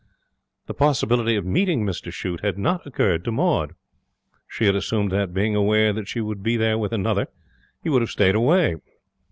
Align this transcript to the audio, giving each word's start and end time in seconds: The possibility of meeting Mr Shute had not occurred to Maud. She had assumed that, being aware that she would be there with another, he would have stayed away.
The 0.65 0.73
possibility 0.73 1.35
of 1.35 1.45
meeting 1.45 1.85
Mr 1.85 2.11
Shute 2.11 2.39
had 2.41 2.57
not 2.57 2.87
occurred 2.87 3.23
to 3.25 3.31
Maud. 3.31 3.73
She 4.47 4.65
had 4.65 4.73
assumed 4.75 5.11
that, 5.11 5.31
being 5.31 5.55
aware 5.55 5.93
that 5.93 6.07
she 6.07 6.21
would 6.21 6.41
be 6.41 6.57
there 6.57 6.79
with 6.79 6.91
another, 6.91 7.27
he 7.83 7.89
would 7.89 8.01
have 8.01 8.09
stayed 8.09 8.33
away. 8.33 8.77